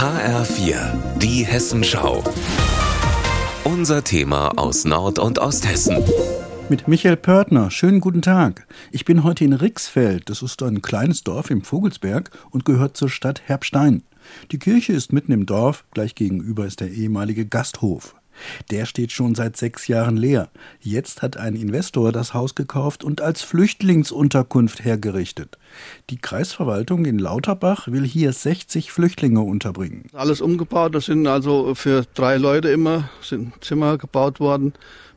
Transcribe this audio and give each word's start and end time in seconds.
HR4, 0.00 1.18
die 1.18 1.44
Hessenschau. 1.44 2.24
Unser 3.64 4.02
Thema 4.02 4.48
aus 4.56 4.86
Nord- 4.86 5.18
und 5.18 5.38
Osthessen. 5.38 6.02
Mit 6.70 6.88
Michael 6.88 7.18
Pörtner. 7.18 7.70
Schönen 7.70 8.00
guten 8.00 8.22
Tag. 8.22 8.66
Ich 8.92 9.04
bin 9.04 9.24
heute 9.24 9.44
in 9.44 9.52
Rixfeld. 9.52 10.30
Das 10.30 10.40
ist 10.40 10.62
ein 10.62 10.80
kleines 10.80 11.22
Dorf 11.22 11.50
im 11.50 11.60
Vogelsberg 11.60 12.30
und 12.50 12.64
gehört 12.64 12.96
zur 12.96 13.10
Stadt 13.10 13.42
Herbstein. 13.44 14.02
Die 14.52 14.58
Kirche 14.58 14.94
ist 14.94 15.12
mitten 15.12 15.32
im 15.32 15.44
Dorf. 15.44 15.84
Gleich 15.90 16.14
gegenüber 16.14 16.64
ist 16.64 16.80
der 16.80 16.90
ehemalige 16.90 17.44
Gasthof. 17.44 18.14
Der 18.70 18.86
steht 18.86 19.12
schon 19.12 19.34
seit 19.34 19.56
sechs 19.56 19.88
Jahren 19.88 20.16
leer. 20.16 20.48
Jetzt 20.80 21.22
hat 21.22 21.36
ein 21.36 21.54
Investor 21.56 22.12
das 22.12 22.34
Haus 22.34 22.54
gekauft 22.54 23.04
und 23.04 23.20
als 23.20 23.42
Flüchtlingsunterkunft 23.42 24.84
hergerichtet. 24.84 25.58
Die 26.10 26.18
Kreisverwaltung 26.18 27.04
in 27.04 27.18
Lauterbach 27.18 27.88
will 27.88 28.04
hier 28.04 28.32
60 28.32 28.92
Flüchtlinge 28.92 29.40
unterbringen. 29.40 30.06
Alles 30.12 30.40
umgebaut, 30.40 30.94
das 30.94 31.06
sind 31.06 31.26
also 31.26 31.74
für 31.74 32.04
drei 32.14 32.36
Leute 32.36 32.68
immer 32.68 33.08
sind 33.22 33.52
Zimmer 33.64 33.98
gebaut 33.98 34.40
worden 34.40 34.72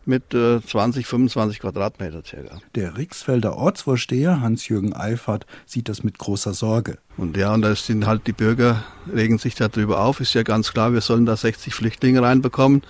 mit 0.05 0.34
äh, 0.34 0.62
20, 0.62 1.05
25 1.05 1.59
Quadratmeter 1.59 2.23
circa. 2.25 2.59
Der 2.75 2.98
Rixfelder 2.98 3.55
Ortsvorsteher 3.55 4.41
Hans-Jürgen 4.41 4.93
Eifert 4.93 5.45
sieht 5.66 5.89
das 5.89 6.03
mit 6.03 6.17
großer 6.17 6.53
Sorge. 6.53 6.98
Und 7.17 7.38
ja, 7.38 7.53
und 7.53 7.62
da 7.62 7.76
sind 7.76 8.05
halt 8.05 8.27
die 8.27 8.34
Bürger, 8.34 8.84
regen 9.13 9.38
sich 9.38 9.55
darüber 9.55 10.02
auf, 10.02 10.20
ist 10.20 10.34
ja 10.34 10.43
ganz 10.43 10.73
klar, 10.73 10.93
wir 10.93 11.02
sollen 11.02 11.26
da 11.26 11.38
60 11.38 11.73
Flüchtlinge 11.73 12.21
reinbekommen. 12.21 12.81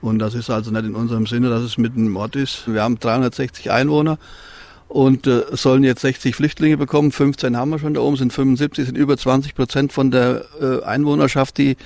Und 0.00 0.18
das 0.18 0.34
ist 0.34 0.50
also 0.50 0.70
nicht 0.70 0.84
in 0.84 0.94
unserem 0.94 1.26
Sinne, 1.26 1.48
dass 1.48 1.62
es 1.62 1.78
mitten 1.78 2.06
im 2.06 2.16
Ort 2.16 2.36
ist. 2.36 2.72
Wir 2.72 2.82
haben 2.82 3.00
360 3.00 3.70
Einwohner 3.70 4.18
und 4.88 5.26
äh, 5.26 5.42
sollen 5.52 5.84
jetzt 5.84 6.02
60 6.02 6.36
Flüchtlinge 6.36 6.76
bekommen. 6.76 7.12
15 7.12 7.56
haben 7.56 7.70
wir 7.70 7.78
schon 7.78 7.94
da 7.94 8.00
oben, 8.00 8.16
sind 8.16 8.32
75, 8.32 8.86
sind 8.86 8.96
über 8.96 9.16
20 9.16 9.54
Prozent 9.54 9.92
von 9.92 10.10
der 10.10 10.44
äh, 10.60 10.82
Einwohnerschaft, 10.84 11.58
die 11.58 11.76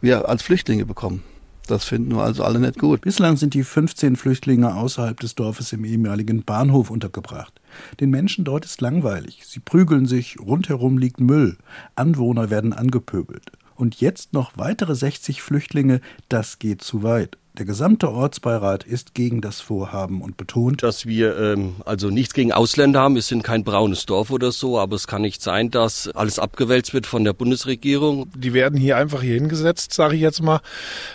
wir 0.00 0.28
als 0.28 0.42
Flüchtlinge 0.42 0.86
bekommen. 0.86 1.22
Das 1.70 1.84
finden 1.84 2.16
wir 2.16 2.22
also 2.22 2.42
alle 2.42 2.58
nicht 2.58 2.78
gut. 2.78 3.02
Bislang 3.02 3.36
sind 3.36 3.54
die 3.54 3.62
15 3.62 4.16
Flüchtlinge 4.16 4.74
außerhalb 4.74 5.20
des 5.20 5.36
Dorfes 5.36 5.72
im 5.72 5.84
ehemaligen 5.84 6.42
Bahnhof 6.42 6.90
untergebracht. 6.90 7.60
Den 8.00 8.10
Menschen 8.10 8.44
dort 8.44 8.64
ist 8.64 8.80
langweilig. 8.80 9.42
Sie 9.46 9.60
prügeln 9.60 10.06
sich, 10.06 10.40
rundherum 10.40 10.98
liegt 10.98 11.20
Müll. 11.20 11.56
Anwohner 11.94 12.50
werden 12.50 12.72
angepöbelt. 12.72 13.52
Und 13.76 14.00
jetzt 14.00 14.32
noch 14.32 14.52
weitere 14.56 14.96
60 14.96 15.42
Flüchtlinge, 15.42 16.00
das 16.28 16.58
geht 16.58 16.82
zu 16.82 17.04
weit. 17.04 17.38
Der 17.58 17.66
gesamte 17.66 18.08
Ortsbeirat 18.12 18.84
ist 18.84 19.12
gegen 19.12 19.40
das 19.40 19.60
Vorhaben 19.60 20.22
und 20.22 20.36
betont, 20.36 20.84
dass 20.84 21.06
wir 21.06 21.36
ähm, 21.36 21.74
also 21.84 22.08
nichts 22.08 22.32
gegen 22.32 22.52
Ausländer 22.52 23.00
haben. 23.00 23.16
Wir 23.16 23.22
sind 23.22 23.42
kein 23.42 23.64
braunes 23.64 24.06
Dorf 24.06 24.30
oder 24.30 24.52
so, 24.52 24.78
aber 24.78 24.94
es 24.94 25.08
kann 25.08 25.22
nicht 25.22 25.42
sein, 25.42 25.68
dass 25.68 26.08
alles 26.08 26.38
abgewälzt 26.38 26.94
wird 26.94 27.06
von 27.06 27.24
der 27.24 27.32
Bundesregierung. 27.32 28.30
Die 28.36 28.54
werden 28.54 28.78
hier 28.78 28.96
einfach 28.96 29.22
hier 29.22 29.34
hingesetzt, 29.34 29.92
sage 29.92 30.14
ich 30.14 30.20
jetzt 30.20 30.42
mal. 30.42 30.60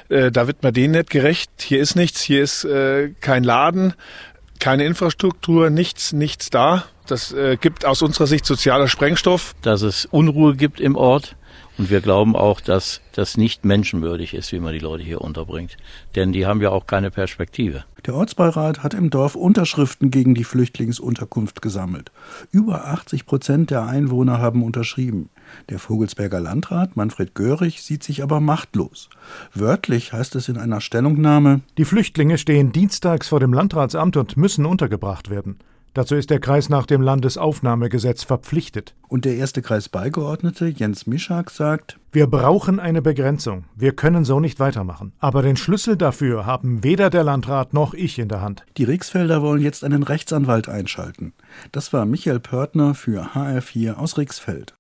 Äh, 0.10 0.30
da 0.30 0.46
wird 0.46 0.62
man 0.62 0.74
denen 0.74 0.96
nicht 0.96 1.10
gerecht. 1.10 1.52
Hier 1.62 1.80
ist 1.80 1.96
nichts, 1.96 2.22
hier 2.22 2.44
ist 2.44 2.66
äh, 2.66 3.14
kein 3.22 3.46
Laden, 3.46 3.94
keine 4.66 4.86
Infrastruktur, 4.86 5.70
nichts, 5.70 6.12
nichts 6.12 6.50
da. 6.50 6.86
Das 7.06 7.32
äh, 7.32 7.56
gibt 7.56 7.86
aus 7.86 8.02
unserer 8.02 8.26
Sicht 8.26 8.48
sozialer 8.48 8.88
Sprengstoff. 8.88 9.54
Dass 9.62 9.84
es 9.84 10.08
Unruhe 10.08 10.56
gibt 10.56 10.80
im 10.80 10.96
Ort 10.96 11.36
und 11.78 11.92
wir 11.92 12.02
glauben 12.02 12.36
auch, 12.36 12.62
dass 12.62 13.02
das 13.14 13.38
nicht 13.38 13.64
menschenwürdig 13.64 14.34
ist, 14.34 14.52
wie 14.54 14.60
man 14.60 14.74
die 14.74 14.80
Leute 14.80 15.04
hier 15.04 15.22
unterbringt. 15.22 15.78
Denn 16.16 16.32
die 16.32 16.48
haben 16.48 16.64
ja 16.64 16.72
auch 16.72 16.88
keine 16.88 17.12
Perspektive. 17.12 17.84
Der 18.08 18.16
Ortsbeirat 18.16 18.82
hat 18.82 18.96
im 18.96 19.12
Dorf 19.12 19.36
Unterschriften 19.36 20.10
gegen 20.10 20.34
die 20.34 20.44
Flüchtlingsunterkunft 20.44 21.62
gesammelt. 21.62 22.12
Über 22.52 22.88
80 22.88 23.28
Prozent 23.28 23.70
der 23.70 23.86
Einwohner 23.86 24.40
haben 24.40 24.64
unterschrieben. 24.64 25.30
Der 25.70 25.80
Vogelsberger 25.80 26.40
Landrat 26.40 26.96
Manfred 26.96 27.36
Görig 27.36 27.82
sieht 27.82 28.04
sich 28.04 28.24
aber 28.24 28.40
machtlos. 28.40 29.10
Wörtlich 29.54 30.14
heißt 30.14 30.36
es 30.36 30.50
in 30.50 30.58
einer 30.58 30.82
Stellungnahme: 30.82 31.62
Die 31.78 31.86
Flüchtlinge 31.86 32.38
stehen 32.38 32.72
dienstags 32.72 33.30
vor 33.30 33.40
dem 33.40 33.54
Landratsamt 33.54 34.18
und 34.18 34.38
müssen 34.38 34.66
untergebracht 34.66 35.30
werden. 35.30 35.58
Dazu 35.96 36.16
ist 36.16 36.30
der 36.30 36.42
Kreis 36.42 36.68
nach 36.68 36.86
dem 36.86 37.02
Landesaufnahmegesetz 37.02 38.24
verpflichtet. 38.24 38.96
Und 39.08 39.24
der 39.24 39.38
erste 39.38 39.62
Kreisbeigeordnete 39.62 40.68
Jens 40.68 41.08
Mischak 41.08 41.50
sagt, 41.50 41.98
wir 42.12 42.28
brauchen 42.28 42.82
eine 42.82 43.02
Begrenzung. 43.02 43.64
Wir 43.78 43.96
können 43.96 44.26
so 44.26 44.42
nicht 44.42 44.60
weitermachen. 44.60 45.14
Aber 45.20 45.42
den 45.42 45.56
Schlüssel 45.56 45.96
dafür 45.96 46.46
haben 46.46 46.84
weder 46.84 47.10
der 47.10 47.24
Landrat 47.24 47.74
noch 47.74 47.94
ich 47.94 48.20
in 48.20 48.28
der 48.28 48.42
Hand. 48.42 48.66
Die 48.76 48.84
Rixfelder 48.84 49.42
wollen 49.42 49.62
jetzt 49.62 49.86
einen 49.86 50.04
Rechtsanwalt 50.04 50.68
einschalten. 50.68 51.32
Das 51.72 51.94
war 51.94 52.06
Michael 52.06 52.42
Pörtner 52.42 52.94
für 52.94 53.34
HR4 53.34 53.94
aus 53.94 54.18
Rixfeld. 54.18 54.76